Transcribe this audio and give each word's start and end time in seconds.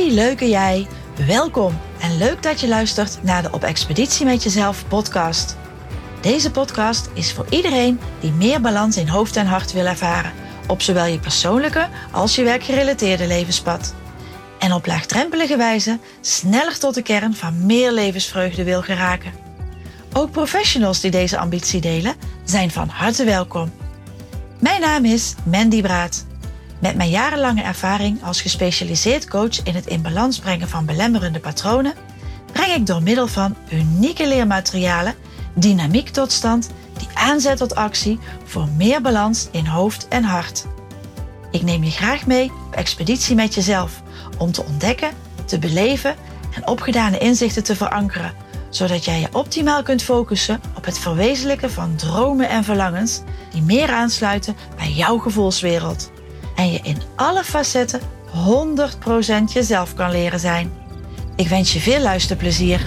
Hey 0.00 0.10
leuke 0.10 0.48
jij, 0.48 0.86
welkom 1.26 1.78
en 1.98 2.18
leuk 2.18 2.42
dat 2.42 2.60
je 2.60 2.68
luistert 2.68 3.22
naar 3.22 3.42
de 3.42 3.50
Op 3.52 3.62
Expeditie 3.62 4.26
met 4.26 4.42
Jezelf 4.42 4.88
podcast. 4.88 5.56
Deze 6.20 6.50
podcast 6.50 7.10
is 7.14 7.32
voor 7.32 7.46
iedereen 7.50 8.00
die 8.20 8.32
meer 8.32 8.60
balans 8.60 8.96
in 8.96 9.08
hoofd 9.08 9.36
en 9.36 9.46
hart 9.46 9.72
wil 9.72 9.86
ervaren, 9.86 10.32
op 10.66 10.82
zowel 10.82 11.04
je 11.04 11.18
persoonlijke 11.18 11.88
als 12.12 12.34
je 12.34 12.42
werkgerelateerde 12.42 13.26
levenspad. 13.26 13.94
En 14.58 14.72
op 14.72 14.86
laagdrempelige 14.86 15.56
wijze 15.56 15.98
sneller 16.20 16.78
tot 16.78 16.94
de 16.94 17.02
kern 17.02 17.34
van 17.34 17.66
meer 17.66 17.92
levensvreugde 17.92 18.64
wil 18.64 18.82
geraken. 18.82 19.32
Ook 20.12 20.30
professionals 20.30 21.00
die 21.00 21.10
deze 21.10 21.38
ambitie 21.38 21.80
delen, 21.80 22.14
zijn 22.44 22.70
van 22.70 22.88
harte 22.88 23.24
welkom. 23.24 23.72
Mijn 24.60 24.80
naam 24.80 25.04
is 25.04 25.34
Mandy 25.44 25.82
Braat. 25.82 26.28
Met 26.80 26.96
mijn 26.96 27.10
jarenlange 27.10 27.62
ervaring 27.62 28.24
als 28.24 28.42
gespecialiseerd 28.42 29.28
coach 29.28 29.62
in 29.62 29.74
het 29.74 29.86
in 29.86 30.02
balans 30.02 30.38
brengen 30.38 30.68
van 30.68 30.86
belemmerende 30.86 31.40
patronen, 31.40 31.94
breng 32.52 32.72
ik 32.72 32.86
door 32.86 33.02
middel 33.02 33.26
van 33.26 33.56
unieke 33.72 34.28
leermaterialen 34.28 35.14
dynamiek 35.54 36.08
tot 36.08 36.32
stand 36.32 36.70
die 36.98 37.08
aanzet 37.14 37.56
tot 37.56 37.74
actie 37.74 38.18
voor 38.44 38.68
meer 38.76 39.00
balans 39.00 39.48
in 39.50 39.66
hoofd 39.66 40.08
en 40.08 40.24
hart. 40.24 40.66
Ik 41.50 41.62
neem 41.62 41.84
je 41.84 41.90
graag 41.90 42.26
mee 42.26 42.52
op 42.66 42.74
expeditie 42.74 43.34
met 43.34 43.54
jezelf 43.54 44.02
om 44.38 44.52
te 44.52 44.64
ontdekken, 44.64 45.10
te 45.44 45.58
beleven 45.58 46.14
en 46.54 46.68
opgedane 46.68 47.18
inzichten 47.18 47.64
te 47.64 47.76
verankeren, 47.76 48.34
zodat 48.70 49.04
jij 49.04 49.20
je 49.20 49.28
optimaal 49.32 49.82
kunt 49.82 50.02
focussen 50.02 50.60
op 50.76 50.84
het 50.84 50.98
verwezenlijken 50.98 51.70
van 51.70 51.96
dromen 51.96 52.48
en 52.48 52.64
verlangens 52.64 53.20
die 53.52 53.62
meer 53.62 53.90
aansluiten 53.90 54.56
bij 54.76 54.90
jouw 54.92 55.18
gevoelswereld 55.18 56.10
en 56.60 56.72
je 56.72 56.80
in 56.82 57.02
alle 57.16 57.44
facetten 57.44 58.00
100% 58.00 59.52
jezelf 59.52 59.94
kan 59.94 60.10
leren 60.10 60.40
zijn. 60.40 60.72
Ik 61.36 61.48
wens 61.48 61.72
je 61.72 61.80
veel 61.80 62.00
luisterplezier. 62.00 62.80